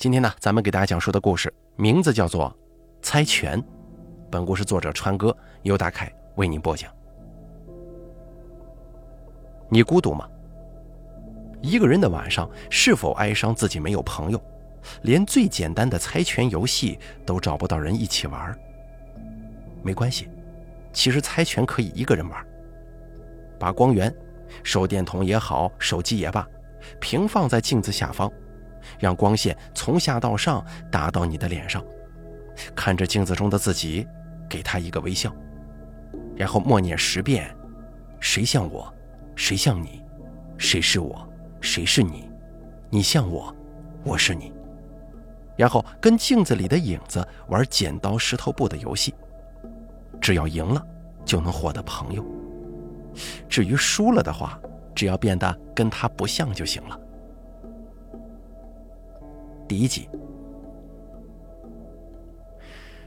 [0.00, 2.48] 今天呢，咱们给大家讲述的故事名字叫做
[3.02, 3.60] 《猜拳》。
[4.30, 6.90] 本故事作者川哥由大凯为您播讲。
[9.68, 10.26] 你孤独吗？
[11.60, 14.42] 一个人的晚上是否哀伤自己没有朋友，
[15.02, 18.58] 连最简单的猜拳游戏都找不到人一起玩？
[19.82, 20.30] 没关系，
[20.94, 22.42] 其实猜拳可以一个人玩。
[23.58, 24.10] 把光源，
[24.62, 26.48] 手电筒也好，手机也罢，
[27.02, 28.32] 平放在镜子下方。
[28.98, 31.84] 让光线从下到上打到你的脸上，
[32.74, 34.06] 看着镜子中的自己，
[34.48, 35.34] 给他一个微笑，
[36.36, 37.54] 然后默念十遍
[38.20, 38.92] ：“谁像我，
[39.34, 40.02] 谁像你，
[40.58, 41.28] 谁是我，
[41.60, 42.28] 谁是你，
[42.88, 43.54] 你像我，
[44.04, 44.52] 我是你。”
[45.56, 49.14] 然后跟镜子里的影子玩剪刀石头布的游戏，
[50.20, 50.82] 只要赢了
[51.24, 52.24] 就能获得朋友，
[53.46, 54.58] 至于输了的话，
[54.94, 56.98] 只要变得跟他不像就行了。
[59.70, 60.08] 第一集，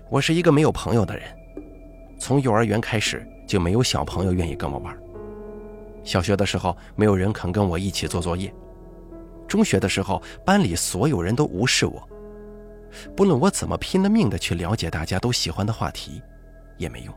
[0.09, 1.25] 我是一个没有朋友的人，
[2.17, 4.97] 从幼儿园开始就没有小朋友愿意跟我玩。
[6.05, 8.49] 小学的时候，没有人肯跟我一起做作业；
[9.45, 12.01] 中学的时候，班里所有人都无视我。
[13.13, 16.21] 不论我怎么拼了命的去了解大家都喜欢的话题，
[16.77, 17.13] 也没用。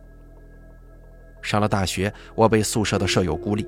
[1.41, 3.65] 上了大学，我被宿舍的舍友孤立，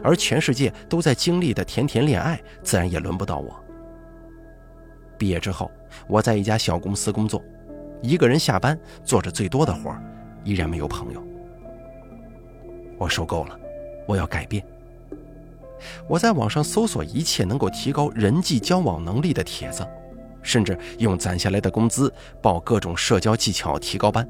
[0.00, 3.64] 而全世界都在经历的甜甜恋爱，自然也轮不到我。
[5.18, 5.70] 毕业之后，
[6.06, 7.42] 我在一家小公司工作，
[8.00, 9.94] 一个人下班做着最多的活
[10.44, 11.22] 依然没有朋友。
[12.96, 13.58] 我受够了，
[14.06, 14.64] 我要改变。
[16.08, 19.86] 我在网上搜索一切能够提高人际交往能力的帖子，
[20.42, 24.28] 甚至用攒下来的工资报各种社交技巧提高班，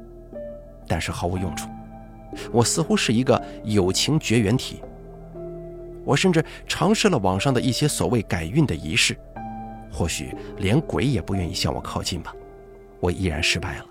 [0.87, 1.69] 但是毫无用处。
[2.51, 4.81] 我似乎是一个友情绝缘体。
[6.05, 9.17] 我甚至尝试了网上的一些所谓改运的仪式。
[9.91, 12.33] 或许连鬼也不愿意向我靠近吧，
[12.99, 13.85] 我依然失败了。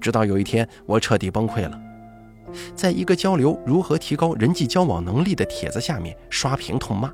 [0.00, 1.78] 直到有一天，我彻底崩溃了，
[2.74, 7.12] 在一个交流如何提高人际交往能力的帖子下面刷屏痛骂，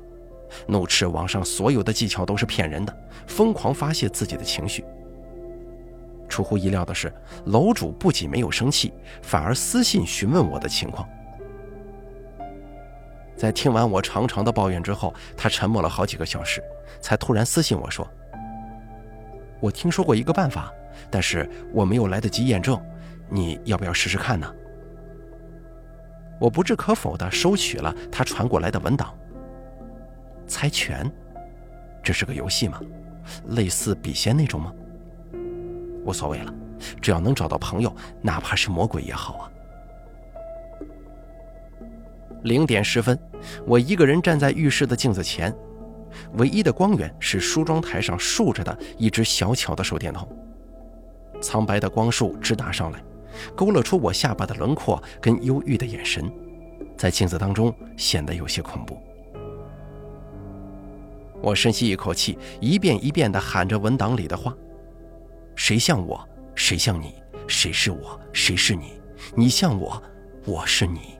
[0.67, 2.97] 怒斥网上所有的技巧都是骗人的，
[3.27, 4.85] 疯狂发泄自己的情绪。
[6.29, 7.13] 出乎意料的是，
[7.45, 11.07] 楼主不仅没有生气，反而私信询问我的情况。
[13.37, 16.61] 在听完我长长的抱怨之后，他沉默了好几个小时，
[16.99, 18.05] 才突然私信我说
[19.61, 20.73] ：“我听说过一个办法，
[21.11, 22.83] 但是我没有来得及验证，
[23.29, 24.51] 你要不要试试看呢？”
[26.41, 29.15] 我不置可否地收取了他传过来的文档。
[30.47, 31.11] 猜拳，
[32.03, 32.79] 这是个游戏吗？
[33.49, 34.73] 类似笔仙那种吗？
[36.05, 36.53] 无所谓了，
[37.01, 39.51] 只要能找到朋友，哪怕是魔鬼也好啊。
[42.43, 43.17] 零点十分，
[43.65, 45.53] 我一个人站在浴室的镜子前，
[46.33, 50.27] 唯一的光源是梳妆台上竖着的一只小巧的手电筒。
[51.41, 53.03] 苍白的光束直打上来，
[53.55, 56.31] 勾勒出我下巴的轮廓跟忧郁的眼神，
[56.97, 58.97] 在镜子当中显得有些恐怖。
[61.41, 64.55] 我深吸一口气，一遍一遍地喊着文档里的话
[65.53, 67.13] ：“谁像我，谁像你，
[67.47, 68.99] 谁是我，谁是你？
[69.35, 70.01] 你像我，
[70.45, 71.16] 我是你。”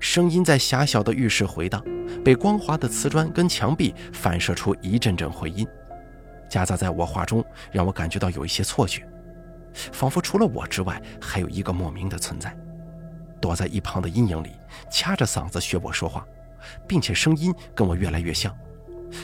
[0.00, 1.84] 声音在狭小的浴室回荡，
[2.24, 5.66] 被光滑的瓷砖跟墙壁反射出一阵阵回音，
[6.48, 9.06] 夹杂在我话中，让我感觉到有一些错觉，
[9.74, 12.56] 仿佛除了我之外，还有一个莫名的存在，
[13.42, 14.52] 躲在一旁的阴影里，
[14.90, 16.26] 掐着嗓子学我说话，
[16.88, 18.56] 并且声音跟我越来越像，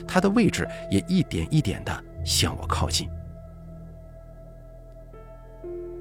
[0.07, 3.09] 他的位置也一点一点地向我靠近。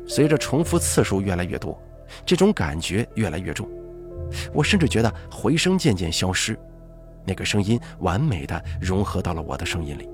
[0.05, 1.81] 随着重复次数越来越多，
[2.25, 3.67] 这种感觉越来越重。
[4.53, 6.57] 我甚至觉得回声渐渐消失，
[7.25, 10.09] 那个声音完美的融合到了我的声音里，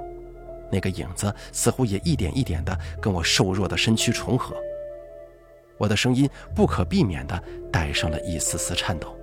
[0.71, 4.55] 那个影子似乎也一点一点的跟我瘦弱的身躯重合。
[5.77, 9.17] 我的声音不可避免的带上了一丝丝颤抖。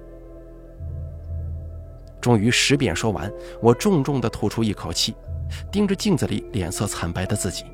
[2.21, 3.33] 终于十遍说完，
[3.63, 5.15] 我重重的吐出一口气，
[5.71, 7.65] 盯着镜子里脸色惨白的自己，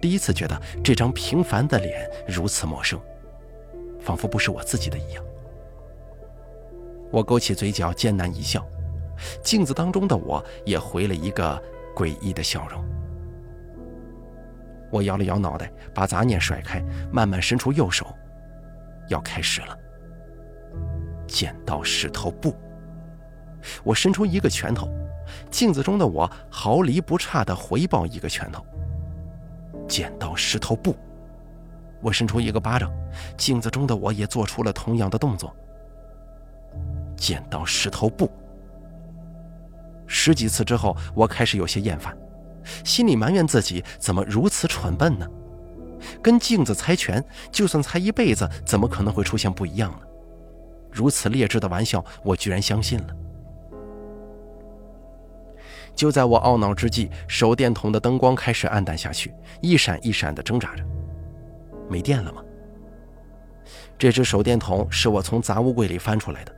[0.00, 2.98] 第一次觉得这张平凡的脸如此陌生，
[4.00, 5.24] 仿佛不是我自己的一样。
[7.10, 8.64] 我勾起嘴角，艰难一笑，
[9.42, 11.62] 镜子当中的我也回了一个
[11.94, 12.84] 诡异的笑容。
[14.90, 18.06] 我摇了摇脑袋，把杂念甩开，慢慢伸出右手，
[19.08, 19.76] 要开始了。
[21.26, 22.54] 剪刀石头布，
[23.82, 24.88] 我伸出一个拳头，
[25.50, 28.64] 镜子中的我毫厘不差的回报一个拳头。
[29.88, 30.94] 剪刀石头布，
[32.00, 32.92] 我伸出一个巴掌，
[33.36, 35.54] 镜子中的我也做出了同样的动作。
[37.16, 38.30] 剪刀石头布，
[40.06, 42.16] 十几次之后，我开始有些厌烦，
[42.84, 45.26] 心里埋怨自己怎么如此蠢笨呢？
[46.22, 50.00] 跟镜子猜拳，就算猜一辈子，怎么可能会出现不一样呢？
[50.92, 53.16] 如此劣质的玩笑，我居然相信了。
[55.94, 60.84] 就在我懊恼之际，手电筒的灯光开始暗淡下去，一闪一闪的挣扎着。
[61.88, 62.42] 没电了吗？
[63.98, 66.54] 这只手电筒是我从杂物柜里翻出来的，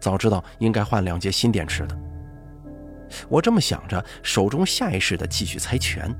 [0.00, 1.96] 早知道应该换两节新电池的。
[3.28, 6.12] 我这么想着，手中下意识的继续猜拳。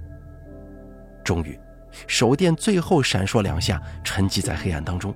[1.25, 1.59] 终于，
[2.07, 5.15] 手电最后闪烁两下，沉寂在黑暗当中，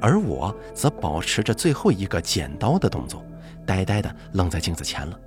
[0.00, 3.24] 而我则保持着最后一个剪刀的动作，
[3.66, 5.20] 呆呆的愣在镜子前了。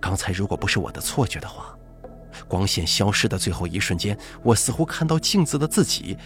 [0.00, 1.76] 刚才如果不是我的错觉的话，
[2.48, 6.16] 光线消失的最后一瞬间，我似乎看到镜子的自己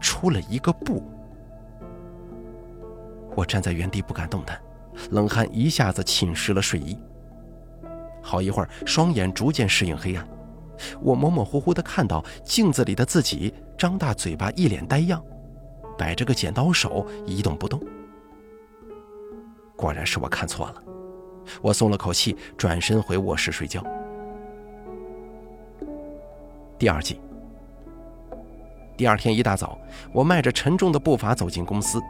[0.00, 1.02] 出了一个步。
[3.38, 4.60] 我站在原地不敢动弹，
[5.12, 6.98] 冷汗一下子浸湿了睡衣。
[8.20, 10.28] 好一会儿，双眼逐渐适应黑暗，
[11.00, 15.22] 我模模糊糊地看到镜子里的自己张大嘴巴，一脸呆样，
[15.96, 17.80] 摆着个剪刀手，一动不动。
[19.76, 20.82] 果然是我看错了。
[21.62, 23.80] 我松了口气，转身回卧室睡觉。
[26.76, 27.20] 第二季，
[28.96, 29.78] 第二天一大早，
[30.12, 32.00] 我迈着沉重的步伐走进公司。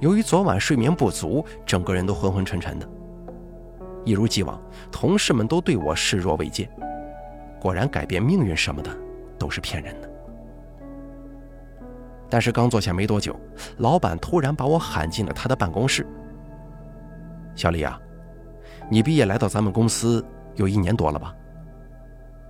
[0.00, 2.88] 由于昨晚睡眠不足，整个人都昏昏沉沉的。
[4.04, 4.60] 一如既往，
[4.92, 6.68] 同事们都对我视若未见。
[7.60, 8.90] 果然，改变命运什么的
[9.38, 10.10] 都是骗人的。
[12.28, 13.34] 但是刚坐下没多久，
[13.78, 16.06] 老板突然把我喊进了他的办公室。
[17.54, 18.00] 小李啊。
[18.90, 20.22] 你毕业来到咱们公司
[20.56, 21.34] 有一年多了吧？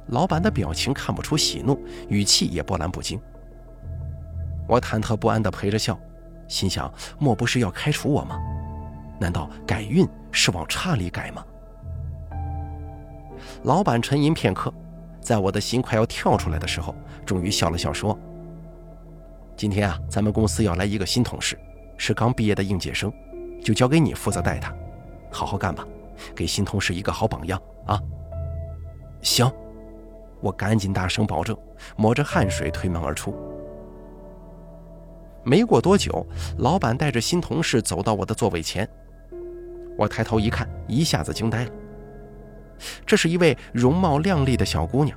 [0.09, 1.79] 老板的表情看不出喜怒，
[2.09, 3.20] 语气也波澜不惊。
[4.67, 5.97] 我忐忑不安地陪着笑，
[6.55, 8.41] 心想：莫不是要开除我吗？
[9.19, 11.45] 难道改运是往差里改吗？
[13.65, 14.73] 老板沉吟片刻，
[15.21, 16.95] 在我的心快要跳出来的时候，
[17.27, 18.17] 终于笑了笑说
[19.59, 21.59] ：“今天啊，咱们公司要来一个新同事，
[21.99, 23.12] 是刚毕业的应届生，
[23.61, 24.73] 就交给你负责带他，
[25.33, 25.85] 好好干吧。”
[26.37, 28.01] 给新同事一个好榜样啊！
[29.23, 29.51] 行，
[30.41, 31.59] 我赶紧大声保证，
[31.97, 33.35] 抹着汗水推门而出。
[35.44, 36.26] 没过多久，
[36.58, 38.88] 老板带着新同事走到我的座位前，
[39.96, 41.70] 我抬头一看，一下子惊呆了。
[43.06, 45.17] 这是一位容貌靓丽的小姑娘，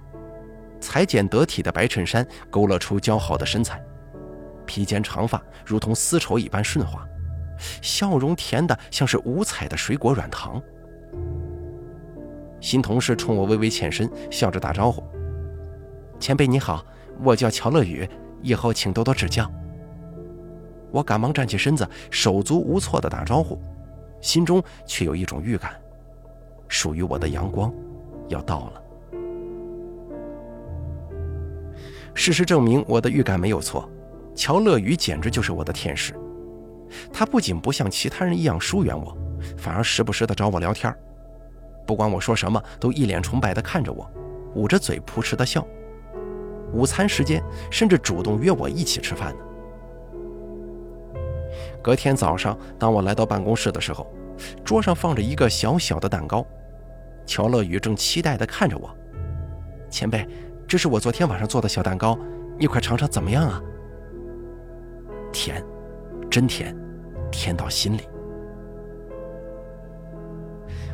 [0.79, 3.81] 裁剪得体的白衬衫勾勒出姣好的身材，
[4.65, 7.07] 披肩长发如同丝绸一般顺滑，
[7.81, 10.62] 笑容甜的像是五彩的水果软糖。
[12.59, 15.03] 新同事冲我微微欠身，笑着打招呼
[16.19, 16.85] ：“前辈你好，
[17.24, 18.07] 我叫乔乐宇，
[18.41, 19.50] 以后请多多指教。”
[20.92, 23.60] 我赶忙站起身子，手足无措地打招呼，
[24.22, 25.72] 心中却有一种预感，
[26.68, 27.74] 属于我的阳光
[28.30, 28.81] 要到了。
[32.13, 33.88] 事实证明，我的预感没有错，
[34.34, 36.13] 乔乐宇简直就是我的天使。
[37.13, 39.16] 他不仅不像其他人一样疏远我，
[39.57, 40.94] 反而时不时地找我聊天
[41.86, 44.10] 不管我说什么，都一脸崇拜地看着我，
[44.56, 45.66] 捂着嘴扑哧地笑。
[46.74, 49.44] 午餐时间，甚至主动约我一起吃饭呢。
[51.88, 54.06] 隔天早上，当我来到办公室的时候，
[54.66, 56.45] 桌上放着一个小小的蛋糕，
[57.25, 58.94] 乔乐宇正期待地看着我。
[59.89, 60.27] 前辈，
[60.67, 62.20] 这是我昨天晚上做的小蛋糕，
[62.60, 63.63] 你快尝尝怎么样啊？
[65.32, 65.63] 甜，
[66.29, 66.75] 真甜，
[67.32, 68.01] 甜到心里。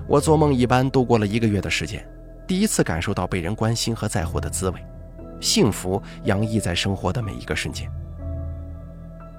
[0.06, 2.08] 我做梦一般度过了一个月的时间，
[2.46, 4.80] 第一次感受到被人关心和在乎的滋味，
[5.42, 7.90] 幸福洋溢在生活的每一个瞬间。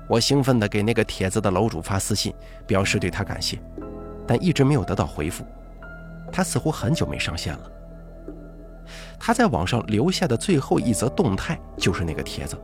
[0.09, 2.35] 我兴奋地给那个帖子的楼主发私信，
[2.67, 3.59] 表示对他感谢，
[4.27, 5.45] 但一直没有得到回复。
[6.31, 7.71] 他似乎很久没上线了。
[9.19, 12.57] 他在网上留下的最后一则动态就是那个帖子，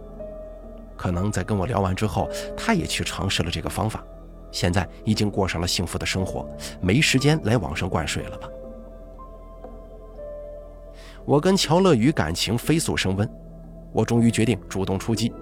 [0.96, 4.04] 可能在跟我聊完之后，他也去尝试了这个方法。
[4.52, 6.46] 现在已经过上了幸福的生活，
[6.80, 8.48] 没时间来网上灌水了吧？
[11.24, 13.30] 我跟乔乐宇感情飞速升温，
[13.92, 15.32] 我终于决定主动出击，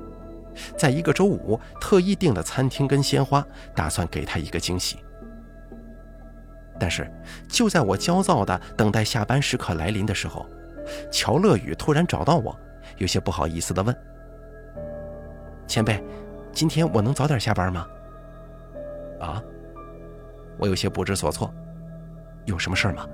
[0.77, 4.99] 在一个周五特意订了餐厅跟鲜花，打算给他一个惊喜。
[6.79, 7.11] 但是
[7.49, 10.47] 就在我焦躁的等待下班时刻来临的时候，
[11.11, 12.57] 乔乐宇突然找到我，
[12.97, 13.97] 有些不好意思的问
[15.67, 16.03] ：“前辈，
[16.53, 17.87] 今天我能早点下班吗？”
[19.21, 19.43] 啊！
[20.57, 21.53] 我有些不知所措，
[22.45, 23.07] 有什么事吗？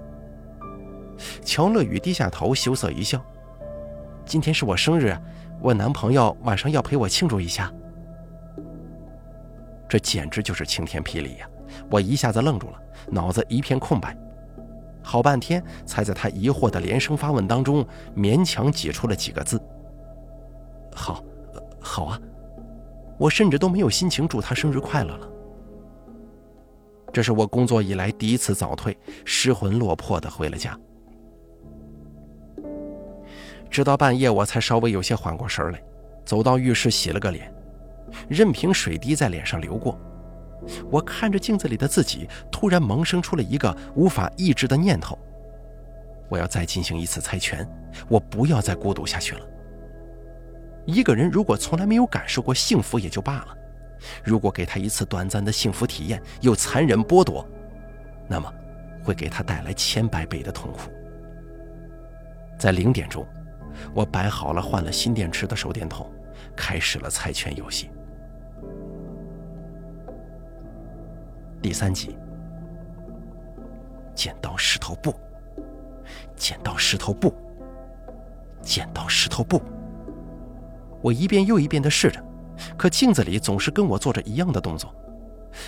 [1.43, 3.25] 乔乐宇低下头，羞涩一笑
[4.27, 5.17] ：“今天是我生日，
[5.65, 7.73] 我男朋友晚上要陪我庆祝一下。”
[9.89, 11.49] 这简直就是晴天霹雳呀！
[11.91, 12.79] 我一下子愣住了，
[13.11, 14.15] 脑子一片空白。
[15.03, 19.59] 好半天才在他疑惑的连声发问当中勉强挤出了几个字
[20.95, 21.25] ：“好，
[21.81, 22.21] 好啊。”
[23.17, 25.29] 我甚至都没有心情祝他生日快乐了。
[27.11, 28.95] 这是我工作以来第一次早退，
[29.25, 30.79] 失魂落魄的回了家。
[33.75, 35.83] 直到半夜，我才稍微有些缓过神来，
[36.25, 37.53] 走到浴室洗了个脸，
[38.29, 39.99] 任凭水滴在脸上流过。
[40.93, 45.19] 我看着镜子里的自己，突然萌生出了一个无法抑制的念头：
[46.29, 47.69] 我要再进行一次猜拳，
[48.09, 49.41] 我不要再孤独下去了。
[50.87, 53.59] 一个人如果从来没有感受过幸福也就罢了，
[54.23, 57.45] 如果给他一次短暂的幸福体验又残忍剥夺，
[58.29, 58.55] 那么
[59.03, 60.93] 会给他带来千百倍的痛苦。
[62.57, 63.27] 在零点钟，
[63.95, 66.11] 我摆好了换了新电池的手电筒，
[66.57, 67.91] 开始了猜拳游戏。
[71.63, 72.17] 第三集，
[74.15, 75.15] 剪刀石头布，
[76.37, 77.35] 剪刀石头布，
[78.61, 79.63] 剪刀石头布。
[81.01, 82.23] 我一遍又一遍地试着，
[82.77, 84.95] 可镜子里总是跟我做着一样的动作。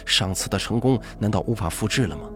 [0.05, 2.31] 上次的成功难道无法复制了吗？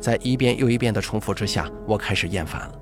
[0.00, 2.77] 在一遍又一遍的重复之下，我开始厌烦了，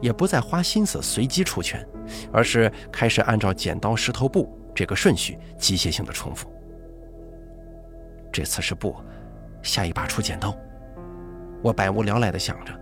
[0.00, 1.86] 也不再花心思随机出拳，
[2.32, 6.50] 而是开始按照剪刀石头布这个顺序机械性的重复。
[8.32, 8.96] 这次是布，
[9.62, 10.56] 下一把出剪刀。
[11.62, 12.72] 我百无聊赖地想着，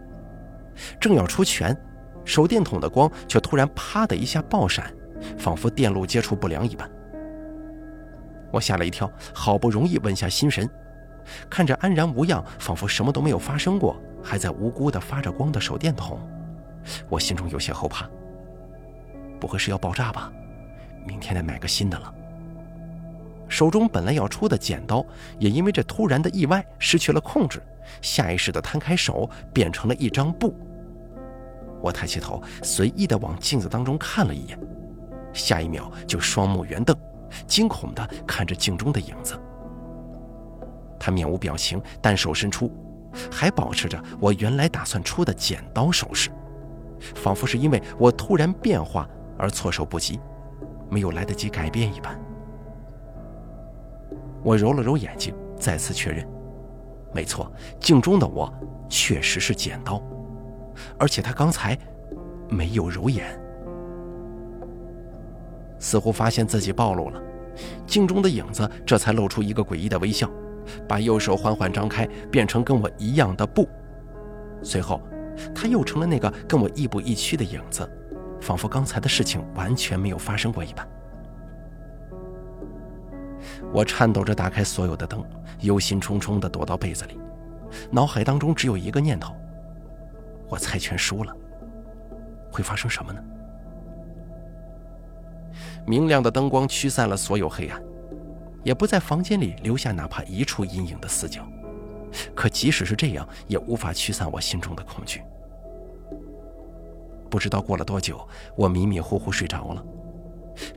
[1.01, 1.77] 正要出拳。
[2.25, 4.93] 手电筒的光却突然啪的一下爆闪，
[5.39, 6.89] 仿佛电路接触不良一般。
[8.53, 10.69] 我吓了一跳，好不容易稳下心神，
[11.49, 16.21] 看着安然无恙、仿佛什么都没有发生过、还在无辜的发着光的手电筒，
[17.09, 18.09] 我心中有些后怕。
[19.41, 20.33] 不会是要爆炸吧？
[21.07, 22.15] 明天得买个新的了。
[23.49, 25.05] 手中本来要出的剪刀，
[25.39, 27.63] 也因为这突然的意外失去了控制，
[28.03, 30.55] 下意识地摊开手，变成了一张布。
[31.81, 34.59] 我抬起头，随意地往镜子当中看了一眼，
[35.33, 36.95] 下一秒就双目圆瞪，
[37.47, 39.41] 惊恐地看着镜中的影子。
[40.99, 42.71] 他面无表情，单手伸出，
[43.31, 46.29] 还保持着我原来打算出的剪刀手势，
[47.15, 50.19] 仿佛是因为我突然变化而措手不及，
[50.91, 52.19] 没有来得及改变一般。
[54.43, 56.27] 我揉了揉眼睛，再次确认，
[57.13, 57.51] 没错，
[57.81, 58.53] 镜中的我
[58.89, 60.03] 确实是剪刀。
[60.97, 61.77] 而且他刚才
[62.49, 63.39] 没有揉眼，
[65.79, 67.21] 似乎发现自己暴露了。
[67.85, 70.31] 镜中的影子这才露出一个诡异的微笑，
[70.87, 73.69] 把右手缓缓张开，变成跟我一样的布。
[74.63, 75.01] 随后，
[75.55, 77.89] 他又成了那个跟我亦步亦趋的影子，
[78.41, 80.89] 仿佛刚才的事情完全没有发生过一般。
[83.73, 85.25] 我颤抖着打开所有的灯，
[85.61, 87.19] 忧心忡忡地躲到被子里，
[87.91, 89.35] 脑海当中只有一个念头。
[90.49, 91.35] 我猜拳输了，
[92.51, 93.23] 会发生什么呢？
[95.87, 97.83] 明亮的灯光驱散了所有黑暗，
[98.63, 101.47] 也不在房间里留下哪怕一处阴影的死角。
[102.35, 105.23] 可即使是这样，也无法驱散我心中的恐惧。
[107.31, 109.85] 不知道过了多久，我迷迷糊糊睡着了，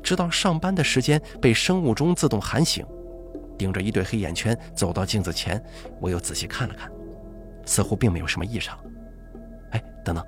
[0.04, 2.86] 直到上班的时间被生物钟自动喊醒，
[3.58, 5.64] 顶着一对黑眼圈走到镜子前，
[6.00, 6.92] 我又仔细看了看，
[7.66, 8.78] 似乎并没有什么异常。
[9.72, 10.26] 哎等等，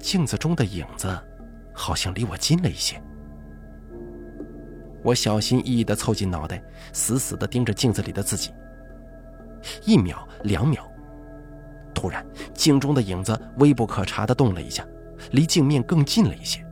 [0.00, 1.16] 镜子中的影子
[1.72, 3.00] 好像离我近了一些。
[5.04, 6.60] 我小心翼翼地凑近脑袋，
[6.92, 8.50] 死死地盯着镜子里的自己。
[9.84, 10.82] 一秒，两秒，
[11.94, 14.86] 突然，镜中的影子微不可察地动了一下，
[15.32, 16.64] 离镜面更近了一些。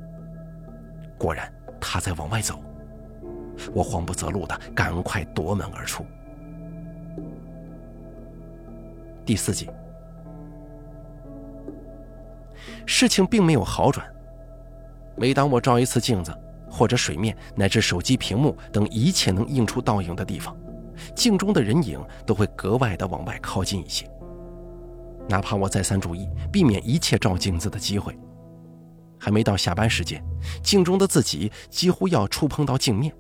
[1.18, 2.62] 果然，他在往外走。
[3.72, 6.04] 我慌不择路地赶快夺门而出。
[9.24, 9.70] 第四集。
[12.84, 14.06] 事情并没有好转。
[15.16, 16.36] 每当我照一次镜子，
[16.68, 20.54] 或者水面乃至手机屏幕等一切能映出倒影的地方，
[21.14, 24.08] 镜中的人影都会格外的往外靠近一些。
[25.28, 28.16] 哪怕我再三注意，避免一切照镜子的机会，
[29.18, 30.22] 还没到下班时间，
[30.62, 33.14] 镜中的自己几乎要触碰到镜面，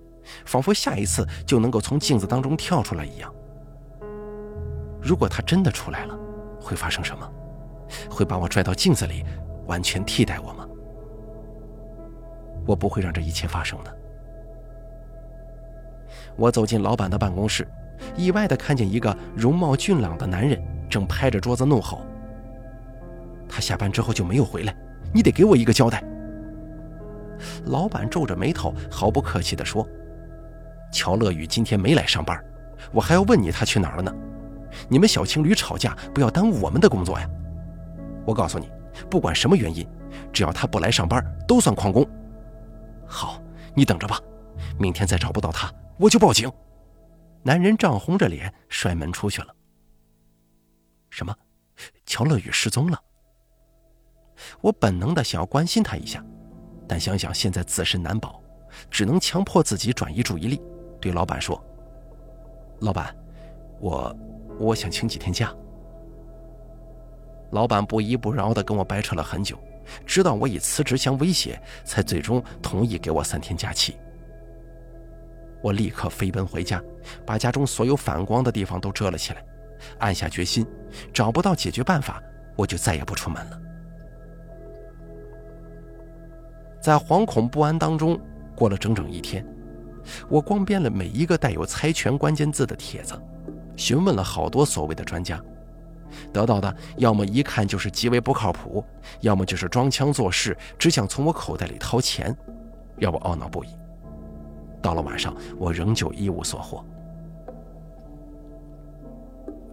[0.44, 3.32] 仿佛下一次就能够从镜子当中跳出来一样。
[5.00, 6.18] 如果他真的出来了，
[6.60, 7.30] 会发生什么？
[8.10, 9.24] 会把我拽到镜子里？
[9.66, 10.68] 完全替代我吗？
[12.66, 13.98] 我不会让这一切发生的。
[16.36, 17.66] 我走进老板的办公室，
[18.16, 22.02] 意外的看见一个容貌俊朗的男人正拍着桌子怒吼
[23.48, 24.74] ：“他下班之后就没有回来，
[25.12, 26.02] 你得给我一个交代。”
[27.66, 29.86] 老板皱着眉头，毫不客气地说
[30.90, 32.42] ：“乔乐宇今天没来上班，
[32.92, 34.14] 我还要问你他去哪儿了呢。
[34.88, 37.28] 你们小情侣吵架，不要耽误我们的工作呀！
[38.24, 38.68] 我告诉你，
[39.08, 39.86] 不管什么原因，
[40.32, 42.04] 只要他不来上班，都算旷工。
[43.06, 43.40] 好，
[43.74, 44.18] 你等着吧，
[44.78, 46.50] 明天再找不到他，我就报警。
[47.42, 49.54] 男人涨红着脸摔门出去了。
[51.10, 51.34] 什么？
[52.06, 52.98] 乔乐宇失踪了？
[54.60, 56.24] 我本能的想要关心他一下，
[56.88, 58.42] 但想想现在自身难保，
[58.90, 60.60] 只能强迫自己转移注意力，
[61.00, 61.62] 对老板说
[62.80, 63.14] ：“老板，
[63.80, 64.16] 我
[64.58, 65.54] 我想请几天假。”
[67.52, 69.56] 老板不依不饶的跟我掰扯了很久，
[70.04, 73.96] 直到我以辞职相威胁，才最终同意给我三天假期。
[75.64, 76.78] 我立刻飞奔回家，
[77.24, 79.42] 把家中所有反光的地方都遮了起来，
[79.98, 80.66] 暗下决心，
[81.10, 82.22] 找不到解决办法，
[82.54, 83.58] 我就再也不出门了。
[86.82, 88.20] 在惶恐不安当中
[88.54, 89.42] 过了整整一天，
[90.28, 93.18] 我光编了每一个带有猜拳关键字的帖子，
[93.74, 95.42] 询问了好多所谓的专家，
[96.30, 98.84] 得到的要么一看就是极为不靠谱，
[99.22, 102.36] 要么就是装腔作势，只想从我口袋里掏钱，
[102.98, 103.68] 让我懊恼不已。
[104.84, 106.84] 到了晚上，我仍旧一无所获。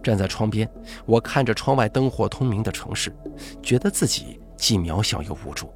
[0.02, 0.66] 站在窗边，
[1.04, 3.14] 我看着窗外灯火通明的城市，
[3.62, 5.70] 觉得自己既渺小又无助。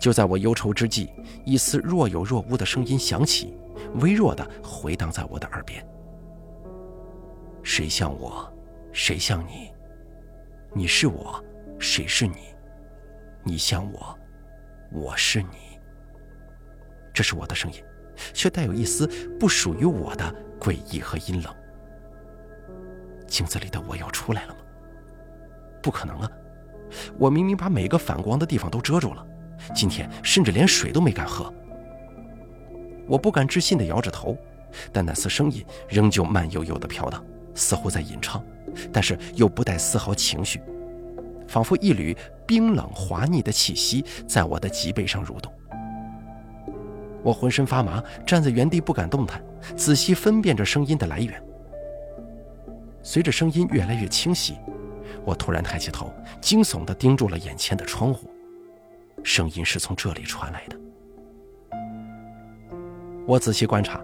[0.00, 1.12] 就在我忧愁之际，
[1.44, 3.56] 一丝若有若无的声音响起，
[4.00, 5.86] 微弱的回荡在我的耳边
[7.62, 8.52] ：“谁像我，
[8.92, 9.70] 谁像你？
[10.72, 11.40] 你是我，
[11.78, 12.38] 谁是你？
[13.44, 14.18] 你像我，
[14.90, 15.48] 我是你。”
[17.14, 17.82] 这是我的声音，
[18.34, 19.06] 却带有一丝
[19.38, 21.54] 不属于我的诡异和阴冷。
[23.28, 24.56] 镜子里的我要出来了吗？
[25.80, 26.30] 不可能啊！
[27.18, 29.24] 我明明把每个反光的地方都遮住了。
[29.74, 31.52] 今天甚至连水都没敢喝，
[33.06, 34.36] 我不敢置信地摇着头，
[34.92, 38.44] 但那丝声音仍旧慢悠悠地飘荡，似乎在吟唱，
[38.92, 40.60] 但是又不带丝毫情绪，
[41.46, 42.16] 仿佛一缕
[42.46, 45.52] 冰冷滑腻的气息在我的脊背上蠕动。
[47.24, 49.42] 我浑身发麻，站在原地不敢动弹，
[49.74, 51.42] 仔细分辨着声音的来源。
[53.02, 54.56] 随着声音越来越清晰，
[55.24, 58.30] 我突然抬起头，惊悚地盯住了眼前的窗户。
[59.22, 60.76] 声音是从这里传来的。
[63.26, 64.02] 我仔细观察，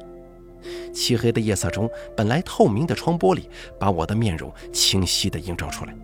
[0.94, 3.42] 漆黑的夜色中，本来透明的窗玻璃
[3.78, 5.94] 把我的面容清晰地映照出来。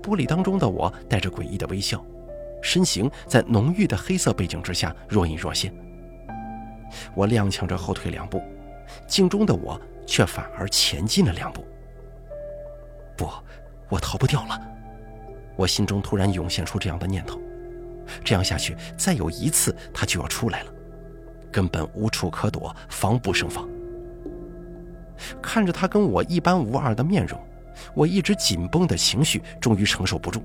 [0.00, 2.04] 玻璃当中的我带着诡异的微笑，
[2.62, 5.74] 身形在浓郁的黑色背景之下若隐若现。
[7.14, 8.40] 我踉跄着后退两步，
[9.06, 11.66] 镜中的我却反而前进了两步。
[13.16, 13.28] 不，
[13.88, 14.60] 我逃不掉了！
[15.56, 17.40] 我心中突然涌现出这样的念头。
[18.24, 20.72] 这样下去，再有一次他就要出来了，
[21.50, 23.68] 根本无处可躲，防不胜防。
[25.40, 27.40] 看着他跟我一般无二的面容，
[27.94, 30.42] 我一直紧绷的情绪终于承受不住，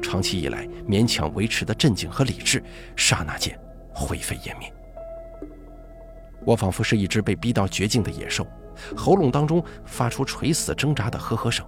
[0.00, 2.62] 长期以来勉强维持的镇静和理智，
[2.96, 3.58] 刹那间
[3.92, 4.72] 灰飞烟灭。
[6.44, 8.46] 我仿佛是一只被逼到绝境的野兽，
[8.96, 11.66] 喉咙当中发出垂死挣扎的呵呵声，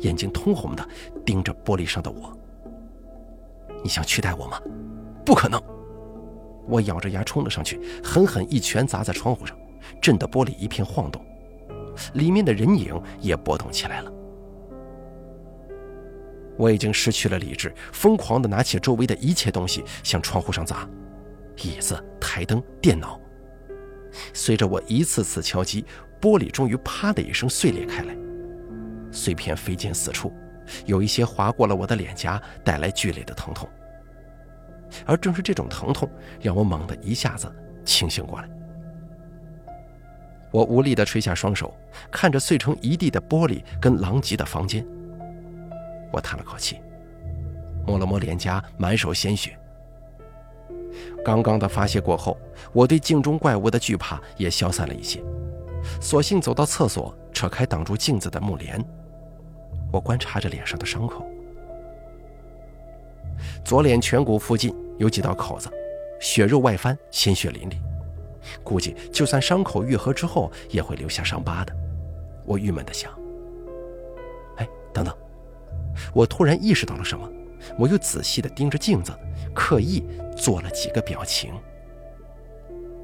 [0.00, 0.88] 眼睛通红的
[1.24, 2.36] 盯着玻璃上的我。
[3.82, 4.60] 你想取代我吗？
[5.24, 5.60] 不可能！
[6.68, 9.56] 我咬着牙冲了上去，狠狠一拳砸在窗户上，
[10.00, 11.24] 震得玻璃一片晃动，
[12.14, 14.11] 里面的人影也波动起来了。
[16.56, 20.88] 我已经失去了理智，疯狂地拿起周围的一切东西向窗户上砸，
[21.62, 23.20] 椅子、台灯、电脑。
[24.34, 25.84] 随着我一次次敲击，
[26.20, 28.16] 玻璃终于啪的一声碎裂开来，
[29.10, 30.32] 碎片飞溅四处。
[30.86, 33.68] 有一些划过了我的脸颊，带来剧烈的疼痛。
[35.06, 36.08] 而正是这种疼痛，
[36.40, 37.50] 让我猛地一下子
[37.84, 38.48] 清醒过来。
[40.50, 41.74] 我无力地垂下双手，
[42.10, 44.86] 看着碎成一地的玻璃跟狼藉的房间。
[46.12, 46.80] 我叹了口气，
[47.86, 49.58] 摸了摸脸颊，满手鲜血。
[51.24, 52.38] 刚刚的发泄过后，
[52.72, 55.22] 我对镜中怪物的惧怕也消散了一些，
[56.00, 58.84] 索性走到厕所，扯开挡住镜子的木帘。
[59.90, 61.24] 我观察着脸上的伤口，
[63.64, 65.70] 左脸颧骨附近有几道口子，
[66.20, 67.76] 血肉外翻，鲜血淋漓。
[68.64, 71.74] 估计就算伤口愈合之后，也会留下伤疤的。
[72.44, 73.12] 我郁闷地想。
[74.56, 75.14] 哎，等等！
[76.12, 77.28] 我突然意识到了什么，
[77.78, 79.12] 我又仔细地盯着镜子，
[79.54, 80.04] 刻意
[80.36, 81.52] 做了几个表情。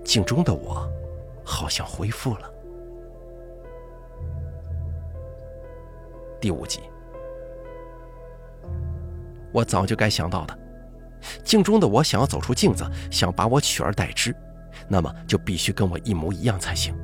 [0.05, 0.91] 镜中的我，
[1.45, 2.51] 好像恢复了。
[6.41, 6.81] 第五集，
[9.53, 10.59] 我早就该想到的。
[11.45, 14.35] 镜中的我想要走出镜子，想把我取而代之，
[14.89, 16.95] 那么就必须跟我一模一样才行。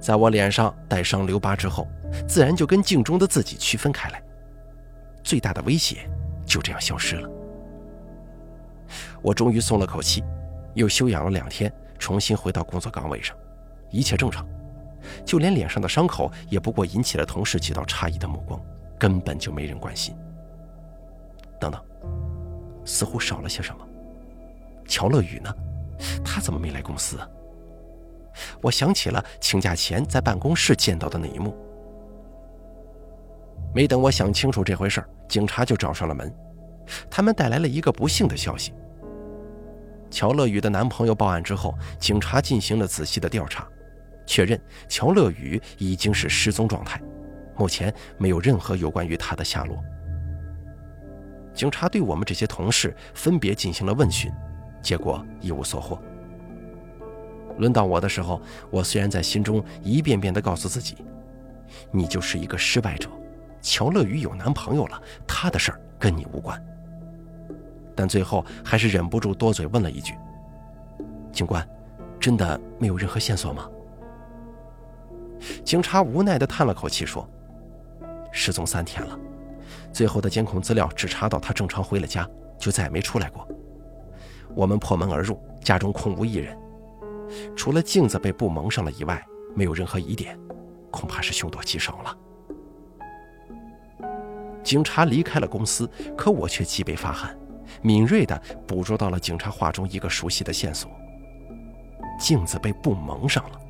[0.00, 1.86] 在我脸上带伤留疤之后，
[2.26, 4.22] 自然就跟镜中的自己区分开来。
[5.22, 6.08] 最大的威胁
[6.44, 7.28] 就这样消失了。
[9.20, 10.22] 我终于松了口气，
[10.74, 13.36] 又休养了两天，重新回到工作岗位上，
[13.90, 14.46] 一切正常，
[15.24, 18.60] 就连脸上的伤口也不过引起了同事几道诧异的目光，
[18.96, 20.14] 根本就没人关心。
[21.58, 21.82] 等等，
[22.84, 23.84] 似乎少了些什么。
[24.86, 25.52] 乔乐宇呢？
[26.24, 27.28] 他怎么没来公司啊？
[28.60, 31.56] 我想起了请假前在办公室见到的那一幕。
[33.76, 36.34] 没等我想清楚这回事儿警察就找上了门。
[37.10, 38.72] 他们带来了一个不幸的消息：
[40.10, 43.68] 乔乐宇的男朋友报案之后，警察进行了仔细的调查，
[44.24, 44.58] 确认
[44.88, 46.98] 乔乐宇已经是失踪状态，
[47.54, 49.76] 目前没有任何有关于他的下落。
[51.52, 54.32] 警察对我们这些同事分别进行了问询，
[54.80, 56.00] 结果一无所获。
[57.58, 60.96] 轮到我的时候，我虽然在心中一遍遍地告诉自己
[61.92, 63.10] ：“你就是一个失败者，
[63.66, 66.64] 乔乐宇有男朋友了，他的事儿跟你无关。”
[67.96, 70.14] 但最后还是忍不住多嘴问了一句
[71.32, 71.68] ：“警官，
[72.20, 73.68] 真的没有任何线索吗？”
[75.64, 77.28] 警察无奈地叹了口气说
[78.30, 79.18] ：“失踪三天了，
[79.92, 83.48] 最后的监控资料只查到他正常回了家，就再也没出来过。
[84.54, 86.56] 我们破门而入，家中空无一人。”
[87.56, 89.20] 除了镜子被布蒙上了以外，
[89.56, 90.38] 没有任何疑点，
[90.92, 92.16] 恐怕是凶多吉少了。
[94.66, 97.32] 警察离开了公司，可我却脊背发寒，
[97.82, 100.90] 敏锐地捕捉到了警察话中一个熟悉的线索：
[102.18, 103.60] 镜子被布蒙上了。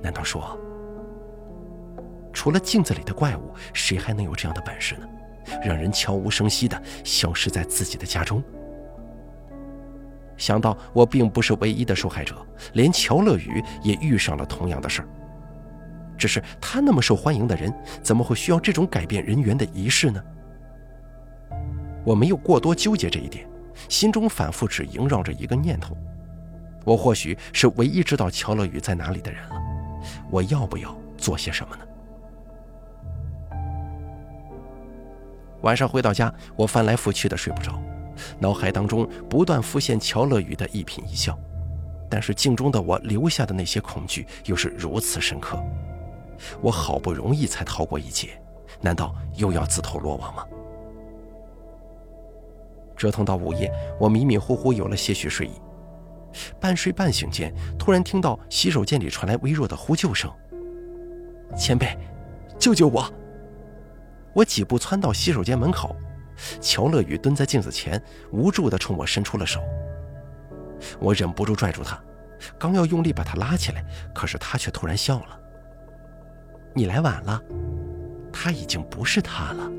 [0.00, 0.56] 难道说，
[2.32, 5.08] 除了镜子里的怪物，谁还能有这样的本事呢？
[5.64, 8.40] 让人悄无声息地消失在自己的家中？
[10.36, 12.36] 想到我并不是唯一的受害者，
[12.74, 15.08] 连乔乐宇也遇上了同样的事儿。
[16.16, 17.72] 只是他那么受欢迎的人，
[18.02, 20.22] 怎么会需要这种改变人缘的仪式呢？
[22.04, 23.48] 我没有过多纠结这一点，
[23.88, 25.96] 心中反复只萦绕着一个念头：
[26.84, 29.56] 我或许是唯一知道乔乐宇在哪里的人了。
[30.30, 31.82] 我要不要做些什么呢？
[35.62, 37.80] 晚上回到家，我翻来覆去的睡不着。
[38.38, 41.38] 脑海当中不断浮现乔乐宇的一颦一笑，
[42.10, 45.58] 但是镜中的我留下的那些恐惧又是如此深刻。
[46.60, 48.40] 我好不容易才逃过一劫，
[48.80, 50.46] 难道又要自投罗网吗？
[52.96, 55.60] 折腾到午夜，我迷迷糊糊有了些许睡意，
[56.60, 60.30] 半睡半醒间，突然听到洗手间里传来微弱的呼救声
[61.56, 61.98] ：“前辈，
[62.58, 63.04] 救救我！”
[64.32, 65.94] 我几步窜到洗手间门口。
[66.60, 69.60] 乔乐宇蹲在镜子前，无助地冲我伸出了手。
[70.98, 72.02] 我忍不住拽住他，
[72.58, 75.40] 刚要用力把他拉起来，可是他却突然笑了
[76.74, 77.40] ：“你来晚了，
[78.32, 79.70] 他已经不是他了。”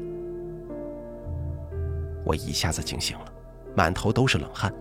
[2.25, 3.25] 我一下子惊醒了，
[3.75, 4.73] 满头都是冷汗。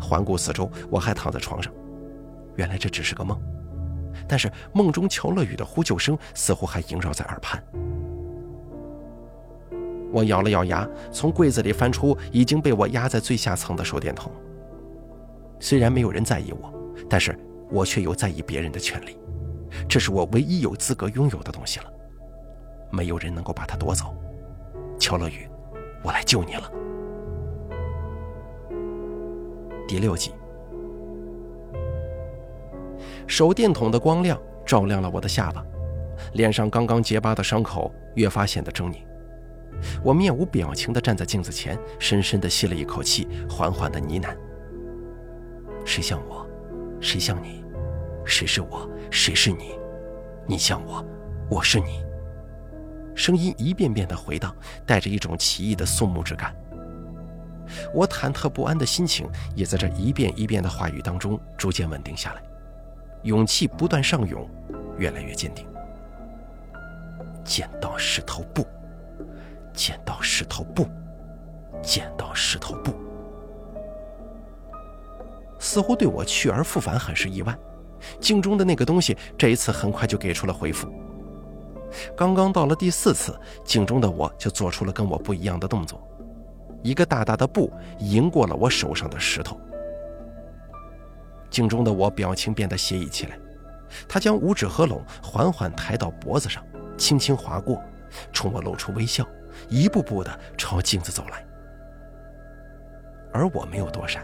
[0.00, 1.72] 环顾四周，我还躺在床上，
[2.56, 3.38] 原来这只是个梦，
[4.26, 7.62] 但是梦中乔乐宇的呼救声似乎还萦绕在耳畔。
[10.10, 14.32] 我咬了咬牙，从柜子里翻出已经被我压在最下层的手电筒。
[15.60, 16.72] 虽然没有人在意我，
[17.08, 17.38] 但是
[17.70, 19.18] 我却有在意别人的权利，
[19.88, 21.86] 这是我唯一有资格拥有的东西了。
[22.90, 24.14] 没有人能够把它夺走。
[24.98, 25.48] 乔乐宇，
[26.02, 26.70] 我来救你了。
[29.86, 30.32] 第六集，
[33.26, 35.64] 手电筒的光亮照亮了我的下巴，
[36.32, 38.96] 脸上刚刚结疤的伤口越发显得狰狞。
[40.02, 44.34] 我面无表情地站在镜子前，深深地吸了一口气，缓缓地呢喃
[45.84, 46.46] ：“谁像我？
[47.00, 47.62] 谁像你？
[48.26, 48.88] 谁是我？
[49.10, 49.78] 谁是你？
[50.46, 51.02] 你像我，
[51.48, 52.04] 我是你。”
[53.14, 56.54] 声音一遍遍的回荡，带着一种奇异的肃穆之感。
[57.94, 62.42] 我忐忑不安的心情也在这一遍一遍的话语当中逐渐稳定下来，
[63.22, 64.48] 勇气不断上涌，
[64.98, 65.66] 越来越坚定。
[67.44, 68.66] 剪刀石头布。
[69.72, 70.88] 剪刀石头布，
[71.82, 72.94] 剪刀石头布，
[75.58, 77.54] 似乎对我去而复返很是意外。
[78.20, 80.88] 镜中的那个东西，这一次很快就给出了回复。
[82.16, 86.06] 刚刚到了第四次，镜中的我就做出了跟我不一样的动作，
[86.82, 89.58] 一个大大的布迎过了我手上的石头。
[91.48, 93.38] 镜中的我表情变得邪意起来，
[94.08, 96.62] 他将五指合拢，缓缓抬到脖子上，
[96.98, 97.80] 轻轻划过，
[98.32, 99.26] 冲我露出微笑。
[99.70, 101.42] 一步步的朝镜子走来，
[103.32, 104.22] 而我没有躲闪，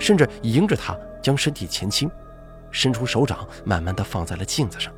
[0.00, 2.10] 甚至迎着他将身体前倾，
[2.72, 4.92] 伸出手掌，慢慢的放在了镜子上，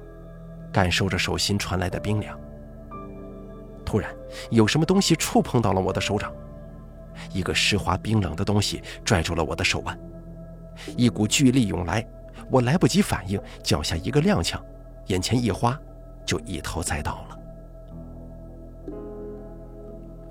[0.73, 2.39] 感受着手心传来的冰凉。
[3.85, 4.11] 突然，
[4.51, 6.33] 有什么东西触碰到了我的手掌，
[7.33, 9.99] 一个湿滑冰冷的东西拽住了我的手腕，
[10.97, 12.07] 一股巨力涌来，
[12.51, 14.59] 我来不及反应，脚下一个踉跄，
[15.09, 15.79] 眼前一花，
[16.25, 17.39] 就一头栽倒了。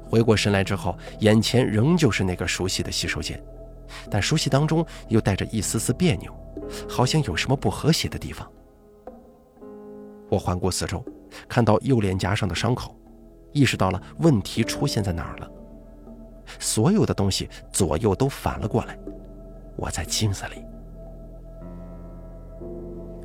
[0.09, 3.41] 回过神来之后，眼前仍旧是那个熟悉的洗手间，
[4.09, 6.33] 但熟悉当中又带着一丝丝别扭，
[6.89, 8.49] 好像有什么不和谐的地方。
[10.29, 11.03] 我环顾四周，
[11.47, 12.95] 看到右脸颊上的伤口。
[13.51, 15.47] 意识到了问题出现在哪儿了，
[16.57, 18.97] 所有的东西左右都反了过来，
[19.75, 20.65] 我在镜子里，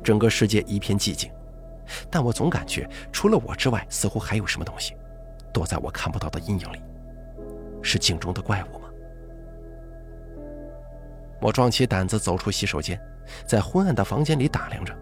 [0.03, 1.31] 整个世界一片寂静，
[2.11, 4.93] 但我总感觉除了我之外，似乎还有什么东西
[5.51, 6.79] 躲在我看不到的阴影里，
[7.81, 8.78] 是镜中的怪物？
[11.41, 12.99] 我壮起胆子走出洗手间，
[13.45, 14.93] 在昏暗的房间里打量着，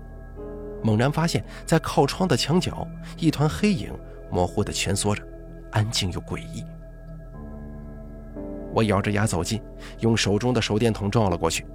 [0.84, 3.92] 猛然发现，在靠窗的墙角，一团黑影。
[4.30, 5.24] 模糊的蜷缩着，
[5.72, 6.62] 安静又诡异。
[8.74, 9.62] 我咬着牙走近，
[10.02, 11.66] 用手中的手电筒照了过去。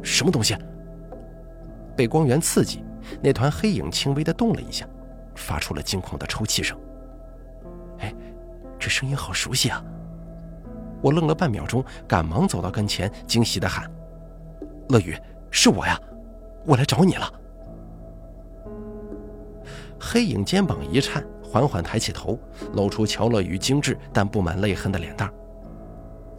[0.00, 0.56] 什么东西？
[1.96, 2.84] 被光源刺激，
[3.20, 4.86] 那团黑影轻微的动了一下，
[5.34, 6.78] 发出了惊恐的抽泣声。
[7.98, 8.14] 哎，
[8.78, 9.84] 这声音好熟悉啊！
[11.02, 13.90] 我愣了半秒钟，赶忙走到跟前，惊喜的喊
[14.90, 15.16] ：“乐宇，
[15.50, 16.00] 是我呀，
[16.66, 17.32] 我来找你了。”
[20.00, 21.24] 黑影肩膀一颤。
[21.50, 22.38] 缓缓抬起头，
[22.74, 25.32] 露出乔乐宇精致但布满泪痕的脸蛋。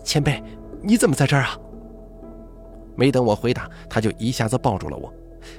[0.04, 0.39] 前辈，
[0.84, 1.58] 你怎么在这儿啊？
[2.95, 5.12] 没等我回答，他就一下子抱住了我，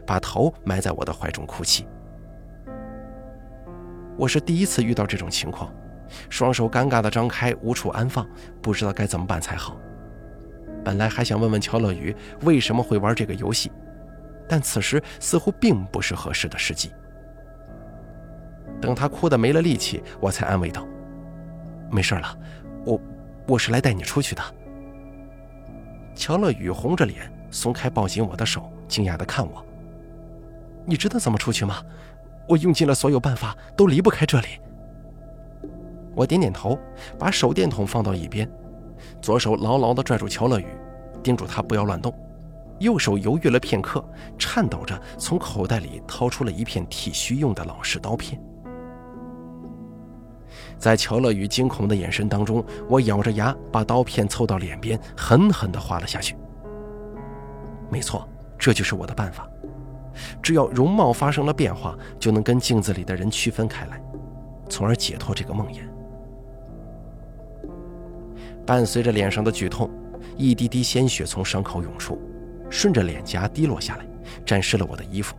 [0.07, 1.85] 把头埋在我的怀中哭泣。
[4.17, 5.69] 我是第一次遇到这种情况，
[6.29, 8.27] 双手尴尬的张开，无处安放，
[8.61, 9.77] 不知道该怎么办才好。
[10.85, 13.71] 本来还想问问乔乐宇为什么会玩这个游戏，
[14.49, 16.91] 但此时似乎并不是合适的时机。
[18.81, 20.87] 等他哭得没了力气，我才安慰道
[21.93, 22.39] ：“没事了，
[22.85, 23.01] 我
[23.47, 24.43] 我是来带你出去的。”
[26.17, 29.63] 乔乐宇红着脸松开抱紧我的手，惊讶地看我
[30.87, 31.83] ：“你知道怎么出去吗？
[32.49, 34.47] 我用尽了所有办法，都离不开这里。”
[36.21, 36.79] 我点点头，
[37.19, 38.47] 把手电筒放到一边，
[39.23, 40.67] 左手牢牢地拽住乔乐宇，
[41.23, 42.15] 叮嘱他不要乱动，
[42.79, 44.05] 右手犹豫了片刻，
[44.39, 48.39] 颤抖着从口袋里掏出了一片剃须用的老式刀片。
[50.77, 56.37] 在乔乐宇惊恐的眼神当中，我咬着牙把刀片凑到脸边，狠狠地划了下去。
[57.89, 58.29] 没错，
[58.59, 59.49] 这就是我的办法。
[60.43, 63.99] 只要容貌发生了变化，就能跟镜子里的人区分开来，
[64.69, 65.81] 从而解脱这个梦魇。
[68.71, 69.91] 伴随着脸上的剧痛，
[70.37, 72.17] 一滴滴鲜血从伤口涌出，
[72.71, 74.07] 顺着脸颊滴落下来，
[74.47, 75.35] 沾湿了我的衣服，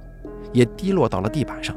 [0.52, 1.74] 也滴落到了地板上。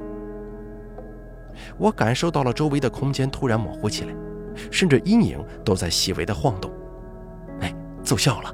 [1.78, 4.12] 我感受到了周围的空间突然模糊起来，
[4.68, 6.68] 甚至阴影都在细微的晃动。
[7.60, 8.52] 哎，奏效了！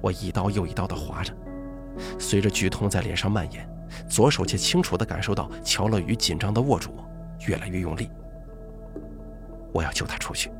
[0.00, 1.34] 我一刀又一刀地划着，
[2.18, 3.68] 随着剧痛在脸上蔓延，
[4.08, 7.04] 左手却清楚地感受到乔乐宇紧张地握住我，
[7.46, 8.08] 越来越用力。
[9.70, 10.50] 我要救他出去。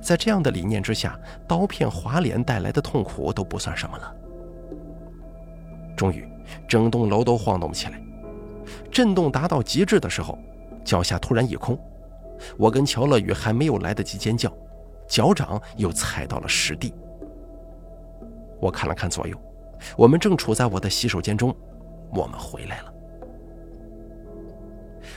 [0.00, 4.14] 在这样的理念之下，刀片划脸带来的痛苦都不算什么了。
[5.96, 6.28] 终于，
[6.68, 8.00] 整栋楼都晃动起来。
[8.90, 10.38] 震动达到极致的时候，
[10.84, 11.78] 脚下突然一空，
[12.56, 14.52] 我跟乔乐宇还没有来得及尖叫，
[15.06, 16.94] 脚掌又踩到了实地。
[18.60, 19.36] 我看了看左右，
[19.96, 21.54] 我们正处在我的洗手间中，
[22.12, 22.94] 我们回来了。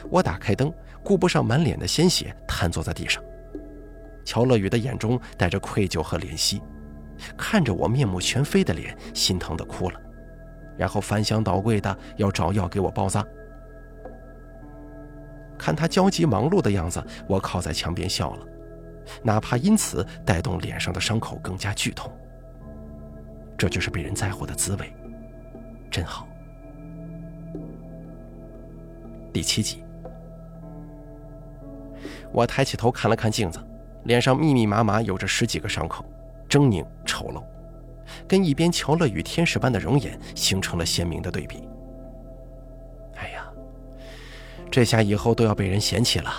[0.10, 3.22] 我打开灯，顾不上满脸的鲜血，瘫坐在地上。
[4.24, 6.62] 乔乐宇的眼中带着愧疚和怜惜，
[7.38, 10.00] 看着我面目全非的脸，心疼的哭了，
[10.78, 13.26] 然后翻箱倒柜的要找药给我包扎。
[15.58, 18.46] 看他焦急忙碌的样子，我靠在墙边笑了，
[19.22, 22.12] 哪怕因此带动脸上的伤口更加剧痛。
[23.58, 24.92] 这就是被人在乎的滋味，
[25.92, 26.28] 真好。
[29.32, 29.84] 第七集，
[32.32, 33.60] 我抬起头看了看镜子，
[34.04, 36.04] 脸上密密麻麻有着十几个伤口，
[36.50, 37.44] 狰狞丑陋，
[38.28, 41.68] 跟一边乔乐与天使般的容颜形成了鲜明的对比。
[43.16, 43.46] 哎呀
[44.70, 46.32] 这下以后都要被人嫌弃了，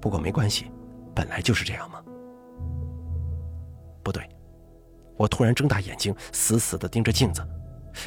[0.00, 0.70] 不过没关系，
[1.14, 2.00] 本来就是这样嘛。
[4.02, 4.22] 不对，
[5.16, 7.46] 我突然睁大眼睛，死死地盯着镜子，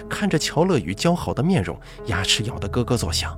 [0.09, 3.37] 看着乔乐宇姣好的面容，牙齿咬得咯咯作响。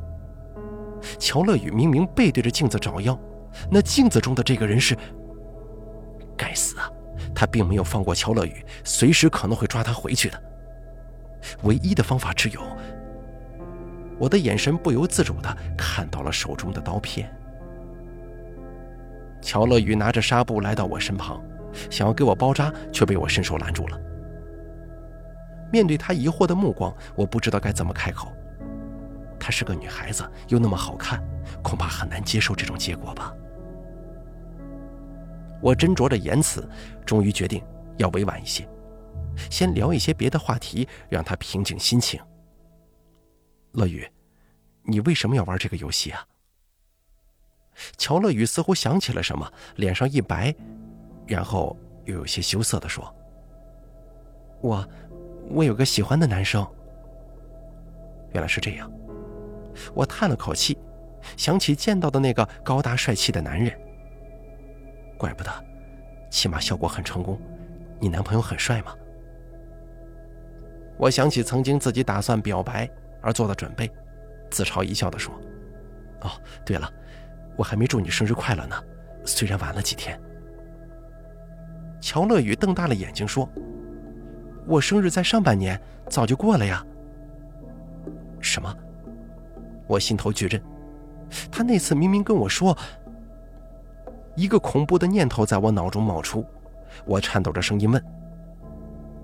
[1.19, 3.19] 乔乐宇明明背对着镜子找药，
[3.69, 4.97] 那镜子中的这个人是……
[6.37, 6.89] 该死啊！
[7.33, 10.43] 他并没有放过乔乐宇，随时可能会抓他回去的。
[11.63, 12.61] 唯一的方法只有……
[14.19, 17.33] 我的眼神不由自主的看到了手中的刀片。
[19.41, 21.41] 乔乐宇拿着纱布来到我身旁，
[21.89, 23.99] 想要给我包扎，却被我伸手拦住了。
[25.71, 28.31] 面对他疑惑的目光，我不知道该怎么开口。
[29.39, 31.21] 她是个女孩子，又那么好看，
[31.61, 33.33] 恐怕很难接受这种结果吧。
[35.63, 36.69] 我斟酌着言辞，
[37.05, 37.63] 终于决定
[37.95, 38.67] 要委婉一些，
[39.49, 42.19] 先聊一些别的话题，让他平静心情。
[43.71, 44.05] 乐宇，
[44.83, 46.27] 你为什么要玩这个游戏啊？
[47.97, 50.53] 乔乐宇似乎想起了什么，脸上一白，
[51.25, 53.15] 然后又有些羞涩地说
[54.59, 54.85] ：“我，
[55.49, 56.67] 我有个喜欢的男生。”
[58.33, 58.91] 原来是这样，
[59.93, 60.77] 我叹了口气，
[61.37, 63.79] 想起见到的那个高大帅气的男人。
[65.23, 65.49] 怪不得，
[66.29, 67.39] 起码效果很成功。
[67.97, 68.93] 你男朋友很帅吗？
[70.97, 72.89] 我想起曾经自己打算表白
[73.21, 73.89] 而做的准备，
[74.51, 75.33] 自嘲一笑地说
[76.19, 76.31] ：“哦，
[76.65, 76.91] 对了，
[77.55, 78.75] 我还没祝你生日快乐呢，
[79.23, 80.19] 虽然晚了几天。”
[82.01, 83.49] 乔乐宇瞪大了眼睛说
[84.67, 86.85] ：“我生日在上半年，早就过了呀。”
[88.43, 88.75] 什么？
[89.87, 90.61] 我心头巨震，
[91.49, 92.77] 他那次明明跟我说。
[94.35, 96.45] 一个恐怖的念头在我脑中冒出，
[97.05, 98.03] 我颤抖着声音问：“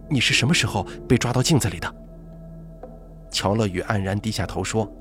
[0.09, 1.95] 你是什么时候被抓到镜子里的？”
[3.31, 4.91] 乔乐宇黯然低下头说：“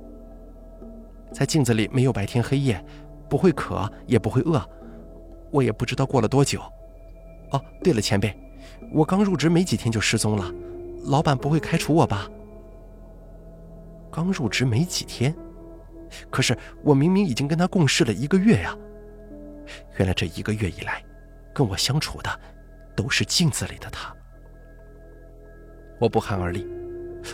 [1.32, 2.82] 在镜子里没有白天黑夜，
[3.28, 4.62] 不会渴也不会饿，
[5.50, 6.60] 我也不知道过了多久。
[7.50, 8.34] 哦，对了，前辈，
[8.92, 10.52] 我刚入职没几天就失踪了，
[11.04, 12.28] 老板不会开除我吧？”
[14.10, 15.34] 刚入职没几天，
[16.30, 18.76] 可是我明明已经跟他共事了一个月呀。
[19.96, 21.02] 原来这一个月以来，
[21.54, 22.40] 跟我相处的
[22.96, 24.14] 都是镜子里的他。
[26.00, 26.66] 我不寒而栗，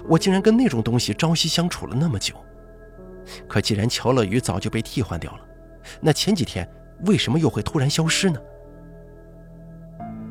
[0.08, 2.34] 我竟然跟那种东西朝夕相处了那么久。
[3.48, 5.40] 可既然乔乐宇早就被替换掉了，
[6.00, 6.68] 那前几天
[7.06, 8.40] 为什么又会突然消失呢？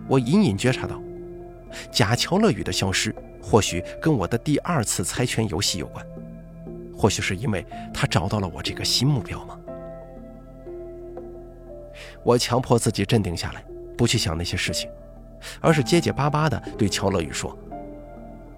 [0.08, 1.02] 我隐隐觉察到，
[1.92, 6.06] 假乔乐宇的消失，或许跟我的第二次猜拳游戏有关，
[6.96, 9.60] 或许是因为他找到了我这个新目标吗？
[12.24, 13.64] 我强迫自己镇定下来，
[13.98, 14.90] 不去想那些事情，
[15.60, 17.58] 而是结结巴巴地对乔乐宇说：“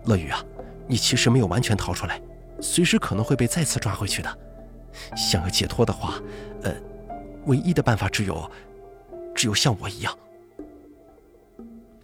[0.06, 0.44] 乐宇啊，
[0.88, 2.22] 你其实没有完全逃出来，
[2.60, 4.38] 随时可能会被再次抓回去的。
[5.16, 6.16] 想要解脱的话，
[6.62, 6.72] 呃，
[7.46, 8.50] 唯一的办法只有，
[9.34, 10.16] 只有像我一样。”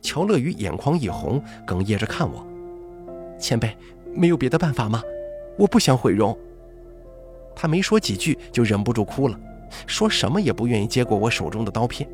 [0.01, 2.45] 乔乐宇眼眶一红，哽咽着看我
[3.37, 3.77] ：“前辈，
[4.15, 5.01] 没有别的办法吗？
[5.59, 6.35] 我不想毁容。”
[7.55, 9.39] 他没说几句，就忍不住哭了。
[9.87, 12.09] 说什么也不愿意接过我手中的刀片。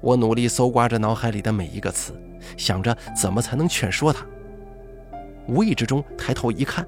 [0.00, 2.12] 我努力搜刮着脑海里的每一个词，
[2.56, 4.26] 想着怎么才能劝说他。
[5.46, 6.86] 无意之中抬头一看，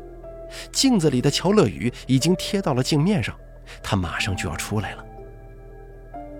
[0.70, 3.34] 镜子里的乔乐宇已经贴到了镜面上，
[3.82, 5.04] 他马上就要出来了。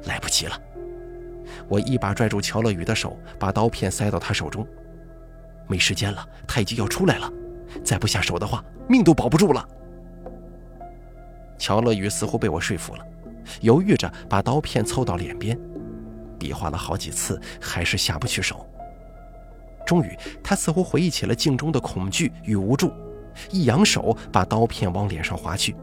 [0.04, 0.58] 来不及了，
[1.68, 4.66] 我一把拽住乔乐宇的手，把刀片塞到他手中。
[5.68, 7.30] 没时间了，他已经要出来了，
[7.84, 9.68] 再不下手的话，命都保不住了。
[11.62, 13.06] 乔乐宇似乎被我说服了，
[13.60, 15.56] 犹豫着把刀片凑到脸边，
[16.36, 18.66] 比划了好几次，还是下不去手。
[19.86, 22.92] 终于，他似乎回忆起了镜中的恐惧与无助，
[23.52, 25.76] 一扬手把刀片往脸上划去。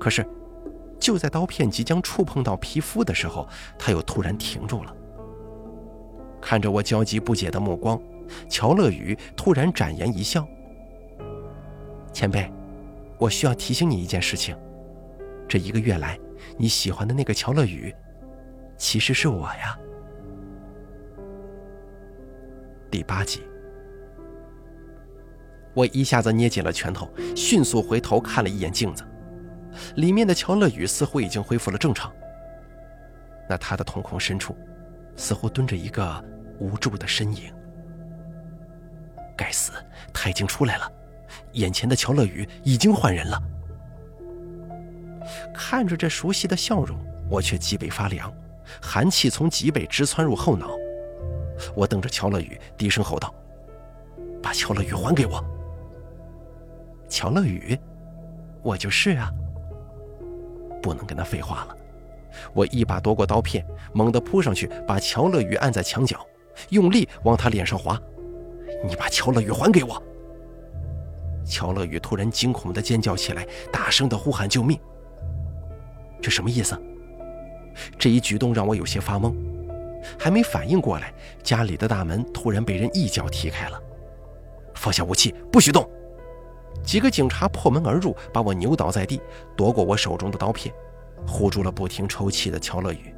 [0.00, 0.26] 可是，
[0.98, 4.92] 就在刀片即将触碰到皮肤的时候，他又突然停住了。
[6.40, 8.02] 看着我焦急不解的目光，
[8.48, 10.44] 乔乐宇突然展颜一笑
[12.12, 12.52] ：“前辈。”
[13.22, 14.58] 我需要提醒你一件事情，
[15.48, 16.18] 这一个月来，
[16.58, 17.94] 你喜欢的那个乔乐宇，
[18.76, 19.78] 其实是我呀。
[22.90, 23.44] 第八集，
[25.72, 29.04] 我一下子捏紧了拳头，迅速回头看了一眼镜子，
[29.94, 32.12] 里面的乔乐宇似乎已经恢复了正常。
[33.48, 34.56] 那他的瞳孔深处，
[35.14, 36.24] 似乎蹲着一个
[36.58, 37.54] 无助的身影。
[39.36, 39.70] 该死，
[40.12, 40.92] 他已经出来了。
[41.52, 43.42] 眼前的乔乐宇已经换人了，
[45.54, 46.98] 看着这熟悉的笑容，
[47.30, 48.32] 我却脊背发凉，
[48.80, 50.70] 寒气从脊背直窜入后脑。
[51.74, 53.32] 我瞪着乔乐宇，低声吼道
[54.42, 55.42] ：“把乔乐宇还给我！”
[57.08, 57.78] 乔乐宇，
[58.62, 59.30] 我就是啊！
[60.82, 61.76] 不能跟他废话了，
[62.52, 66.18] 我一把夺过刀片，猛地扑上去，把乔乐宇按在墙角，
[66.70, 68.00] 用力往他脸上划
[68.84, 70.02] ：“你把乔乐宇还给我！”
[71.44, 74.78] 乔乐宇突然惊恐的尖叫起来，大声的呼喊救命。
[76.20, 76.80] 这什么意思？
[77.98, 79.34] 这一举动让我有些发懵，
[80.18, 81.12] 还没反应过来，
[81.42, 83.80] 家里的大门突然被人一脚踢开了。
[84.74, 85.88] 放下武器，不许动！
[86.84, 89.20] 几个警察破门而入，把我扭倒在地，
[89.56, 90.74] 夺过我手中的刀片，
[91.26, 93.14] 护住了不停抽泣的乔乐宇。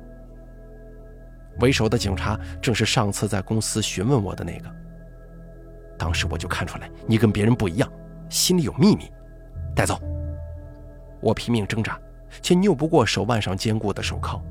[1.60, 4.70] 为首的警察正是上次在公司询问我的那个。
[5.96, 7.90] 当时我就看出来，你跟别人不一样，
[8.34, 9.08] 心里有秘密。
[9.76, 9.96] 带走！
[11.20, 11.98] 我拼命挣扎，
[12.42, 14.42] 却拗不过手腕上坚固的手铐，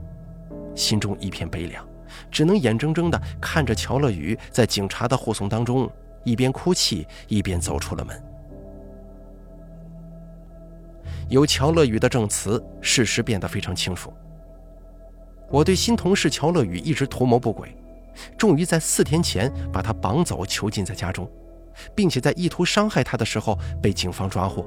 [0.73, 1.85] 心中一片悲凉，
[2.31, 5.89] 只能眼睁睁地看着乔乐宇在警察的护送当中，
[6.23, 8.23] 一边哭泣一边走出了门。
[11.29, 14.13] 有乔乐宇的证词，事实变得非常清楚。
[15.49, 17.75] 我对新同事乔乐宇一直图谋不轨，
[18.37, 21.29] 终于在四天前把他绑走，囚禁在家中，
[21.95, 24.65] 并且在意图伤害他的时候被警方抓获。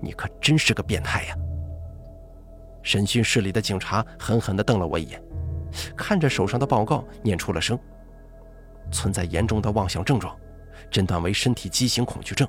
[0.00, 1.36] 你可真是个变态呀！
[2.82, 5.22] 审讯室里的警察狠狠地瞪了我一眼，
[5.96, 7.78] 看着手上的报告，念出了声
[8.92, 10.36] ：“存在严重的妄想症状，
[10.90, 12.46] 诊断为身体畸形恐惧症，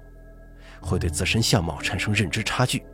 [0.81, 2.85] 会对自身相貌产生认知差距，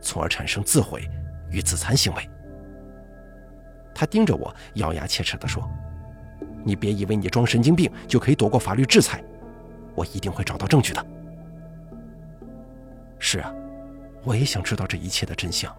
[0.00, 1.08] 从而产生自毁
[1.50, 2.30] 与自残行为。”
[3.94, 5.68] 他盯着我，咬牙切齿地说
[6.64, 9.22] ：“你别以为你装神经病就可以躲过法律制裁，
[9.98, 11.06] 我一定会找到证据的。”
[13.18, 13.52] 是啊。
[14.24, 15.74] 我也想知道这一切的真相。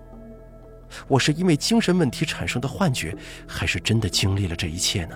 [1.08, 3.16] 我是因为精神问题产生的幻觉，
[3.48, 5.16] 还是真的经历了这一切呢？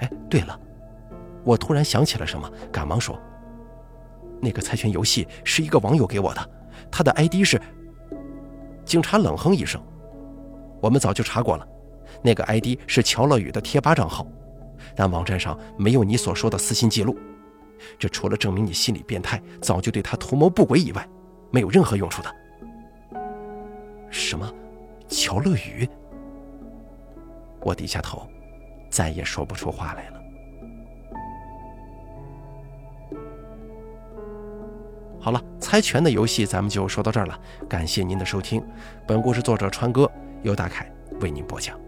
[0.00, 0.60] 哎，对了，
[1.44, 3.18] 我突然想起了什么，赶忙说
[4.40, 6.50] ：“那个猜拳游戏是一个网友给我的，
[6.90, 7.60] 他的 ID 是……”
[8.84, 9.82] 警察冷哼一声
[10.80, 11.66] ：“我们早就查过了，
[12.22, 14.24] 那个 ID 是乔乐宇的贴吧账号，
[14.94, 17.18] 但网站上没有你所说的私信记录。
[17.98, 21.08] 这除了证明你心理变态，早就对他图谋不轨以外。”
[21.50, 22.30] 没有任何用处的。
[24.10, 24.52] 什么？
[25.08, 25.88] 乔乐宇？
[27.60, 28.28] 我低下头，
[28.90, 30.20] 再也说不出话来了。
[35.18, 37.40] 好了，猜拳的游戏咱们就说到这儿了。
[37.66, 38.62] 感谢您的收听，
[39.06, 40.10] 本故事作者川哥
[40.42, 41.87] 由大凯为您播讲。